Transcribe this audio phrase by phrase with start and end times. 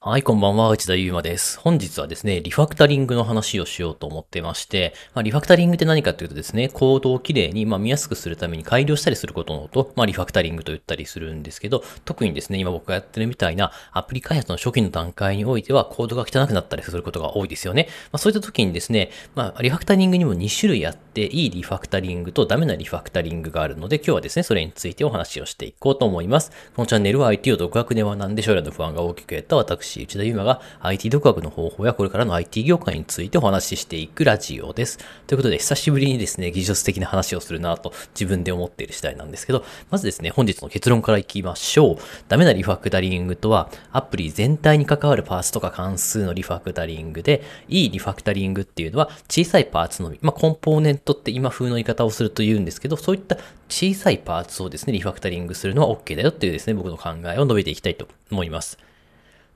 [0.00, 1.58] はい、こんばんは、内田祐馬です。
[1.58, 17.88] 本日はですね、リファクタリングの話をしようと思ってまして、まあ、リファクタリングって何かというとですね、コードをきれいに、まあ、見やすくするために改良したりすることのこと、まあ、リファクタリングと言ったりするんですけど、特にですね、今僕がやってるみたいなアプリ開発の初期の段階においては、コードが汚くなったりすることが多いですよね。
[18.12, 26.52] まあ、そういった時にですね、まあ、リファクタリングにも2種類あって、いいリファクタリングとダメなリファクタリングがあるので、今日はですね、それについてお話をしていこうと思います。
[26.76, 34.98] このチャンネルは IT を独学で学んで将来の不安が大きくやった私、内田祐馬が IT 独学の方法やこれからの IT 業界についてお話ししていくラジオです。
[35.26, 41.96] ということで、久しぶりにですね、技術的な話をするなと自分で思っている次第なんですけど、まずですね、本日の結論からいきましょう。
[42.28, 53.36] ダメなリファクタリングとは、アプリ全体に関わるパーツとか関数のリファクタリングで、いいリファクタリングっていうのは、小さいパーツのみ、まあ、コンポーネントって今風の言い方をすると言うんですけど、そういった
[53.68, 58.78] 小さいパーツをですね、リファクタリングするのは OK だよっていうですね、僕の考えを述べていきたいと思います。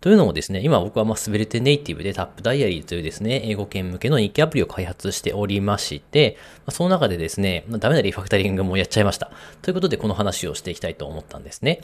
[0.00, 6.38] というのもですね、今僕はまあ滑れてネイティブでタップダイアリーというですね、英語圏向けの日記アプリを開発しておりまして、
[6.70, 9.30] その中でですね、ダメなリファクタリングもやっちゃいました。
[9.60, 11.82] ということでこの話をしていきたいと思ったんですね。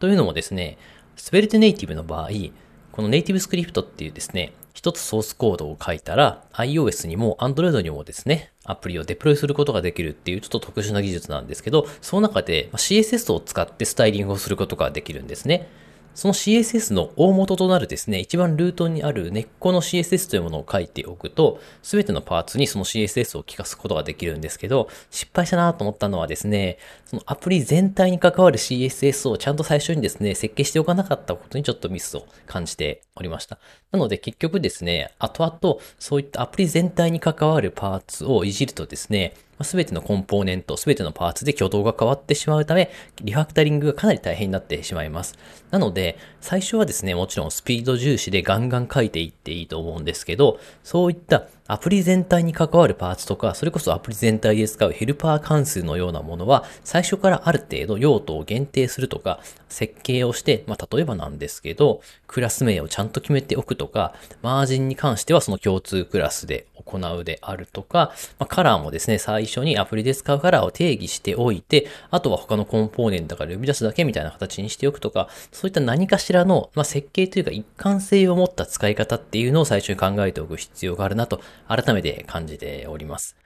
[0.00, 0.78] というのもですね、
[1.30, 2.30] 滑れてネイティブの場合、
[2.92, 15.68] このネイティブスクリプトっていうですね、一つソースコードを書いたら iOS にも Android にもですね、アプリをデプロイすることができるっていうちょっと特殊な技術なんですけど、その中で CSS を使ってスタイリングをすることができるんですね。
[16.18, 33.60] その CSS の大元となるですね、一番ルートにある根っこの CSS というものを書いておくと、すべてのパーツにその CSS を聞かすことができるんですけど、失敗したなと思ったのはですね、そのアプリ全体に関わる CSS をちゃんと最初にですね、設計しておかなかったことにちょっとミスを感じておりました。
[33.92, 42.90] なので結局ですね、後々そういったアプリ全体に関わるパーツをいじるとですね、すべてのコンポーネント、すべてのパーツで挙動が変わってしまうため、
[43.22, 45.36] リファクタリングがかなり大変になってしまいます。
[45.70, 83.36] なので、最初はですね、もちろんスピード重視でガンガン書いていっていいと思うんですけど、そういったアプリ全体に関わるパーツとか、それこそアプリ全体で使うヘルパー関数のようなものは、最初からある程度用途を限定するとか、設計をして、まあ、例えばなんですけど、クラス名をちゃんと決めておくとか、マージンに関してはその共通クラスで行うであるとか、まあ、カラーもですね、最初にアプリで使うカラーを定義しておいて、あとは他のコンポーネントから呼び出すだけみたいな形にしておくとか、そういった何かしらの、まあ、設計というか一貫性を持った使い方っていうのを最初に考えておく必要があるなと改めて感じております。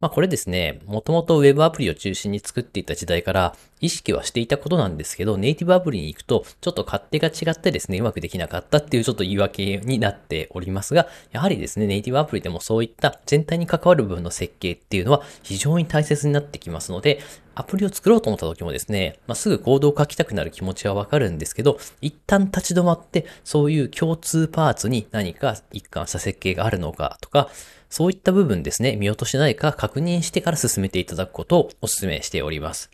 [0.00, 17.20] まあこれですね、もともと Web アプリを中心に作っていた時代から意識はしていたことなんですけど、ネイティブアプリに行くとちょっと勝手が違ってですね、うまくできなかったっていうちょっと言い訳になっておりますが、やはりですね、ネイティブアプリでもそういった全体に関わる部分の設計っていうのは非常に大切になってきますので、
[17.54, 27.48] アプリを作ろうと思った時もですね、まあ、すぐコードを書きたくなる気持ちはわかるんですけど、一旦立ち止まって、そういう共通パーツに何か一貫した設計があるのかとか、
[27.88, 32.90] そういった部分ですね、見落としないか確認してから進めていただくことをお勧めしております。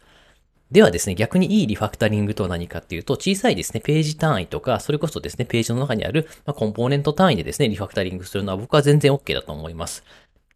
[0.70, 10.04] ではですね、逆にいいリファクタリングとは何かっていうと、小さいですね、ページ単位とか、それこそですね、ページの中にある、ま、コンポーネント単位でですね、リファクタリングするのは僕は全然 OK だと思います。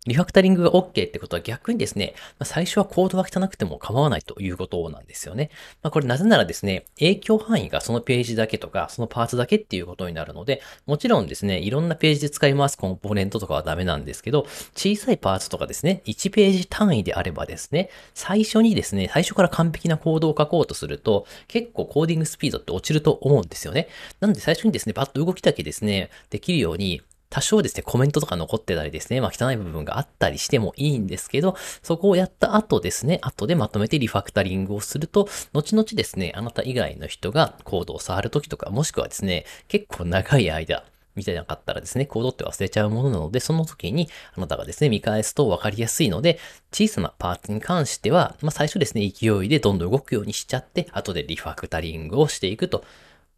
[0.06, 5.50] リファクタリングが OK ってことは逆にですね、最初はコードが汚くても構わないということなんですよね。
[5.82, 23.88] まあ、これなぜならですね、影響範囲がそのページだけとか、そのパーツだけっていうことになるので、もちろんですね、いろんなページで使い回すコンポーネントとかはダメなんですけど、小さいパーツとかですね、1ページ単位であればですね、最初にですね、最初から完璧なコードを書こうとすると、結構コーディングスピードって落ちると思うんですよね。
[24.20, 27.00] なので最初にですね、バッと動きだけですね、できるように、
[27.34, 40.84] 多少ですね、コメントとか残ってたりですね、まあ汚い部分があったりしてもいいんですけど、そこをやった後ですね、後でまとめてリファクタリングをすると、後々ですね、あなた以外の人がコードを触るときとか、もしくはですね、結構長い間、
[41.16, 46.38] 見てなかったらですね、コードって忘れちゃうものなので、その時にあなたがですね、見返すと分かりやすいので、
[46.72, 52.84] 小さなパーツに関しては、まあ最初ですね、勢いでどんどん動くようにしちゃって、後でリファクタリングをしていくと。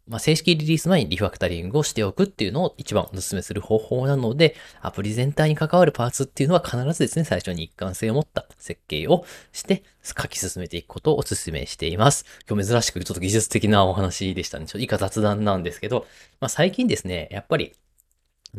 [0.07, 12.25] まあ、正式リリース前にリファクタリングをしておくっていうのを一番お勧めする方法なので、アプリ全体に関わるパーツっていうのは必ずですね、最初に一貫性を持った設計をして書き進めていくことをお勧めしています。
[12.49, 14.65] 今日珍しくちょっと技術的なお話でしたね。
[14.65, 16.05] ちょっと以下雑談なんですけど、
[16.39, 17.73] まあ、最近ですね、やっぱり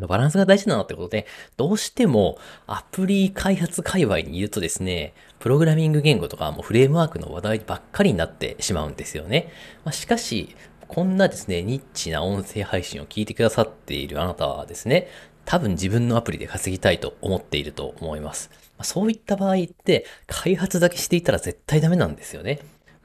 [0.06, 1.26] バランスが大事だなってことで、
[1.56, 9.50] どうしてもアプリ開発界隈にいるとですね、プログラミング言語とかもフレームワークの話題ばっかりになってしまうんですよね。
[9.84, 10.54] まあ、しかし、
[10.88, 15.08] こんなですね、ニッチな音声配信を聞いてくださっているあなたはですね、
[15.44, 18.50] 多分自分のアプリで稼ぎたいと思っていると思います。
[18.82, 22.60] そういった場合って、開発だけしていたら絶対ダメなんですよね。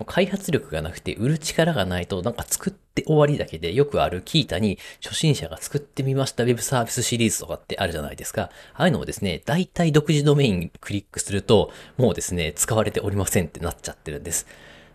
[0.06, 8.50] 開発力がなくて売る力がないとなんか作って終わりだけでよくあるキータに初心者が作ってみましたウェブサービスシリーズとかってあるじゃないですか。
[8.74, 14.47] ああいうのをですね、大体独自ドメインクリックするともうですね、使われておりませんってなっちゃってるんです。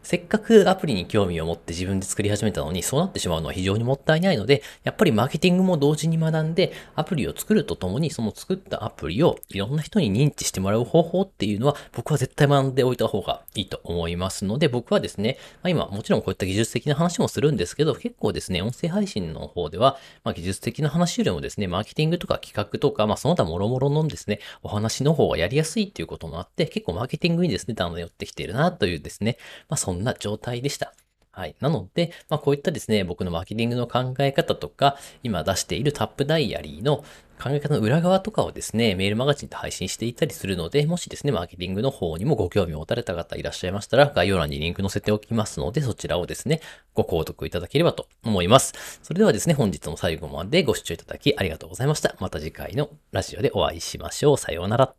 [0.03, 29.37] せっかくアプリに興味を持って自分で作り始めたのに、そうなってしまうのは非常にもったいないので、やっぱりマーケティングも同時に学んで、アプリを作るとともに、その作ったアプリをいろんな人に認知してもらう方法っていうのは、僕は絶対学んでおいた方がいいと思いますので、僕はですね、まあ、今、もちろんこういった技術的な話もするんですけど、結構ですね、音声配信の方では、まあ、技術的な話よりもですね、マーケティングとか企画とか、まあ、その他諸々のですね、お話の方がやりやすいっていうこともあって、結構マーケティングにですね、だんだん寄ってきているなというですね、
[29.69, 30.93] まあ、そんな状態でした。
[31.31, 31.57] はい。
[31.61, 36.99] なので、まあこういったですね、僕のマーケティングの考え方とか、今出しているタップダイアリーの
[37.43, 46.61] 考え方の裏側とかをですね、メールマガジンで配信していたりするので、もしですね、マーケティングの方にもご興味を持たれた方いらっしゃいましたら、概要欄にリンク載せておきますので、そちらをですね、
[46.93, 48.99] ご購読いただければと思います。
[49.03, 52.15] それではですね、本日の最後までご視聴いただきありがとうございました。
[52.21, 54.37] また次回のラジオでお会いしましょう。
[54.37, 54.98] さようなら。